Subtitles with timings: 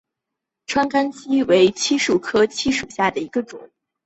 [0.65, 3.69] 川甘槭为槭树科槭属下的一个种。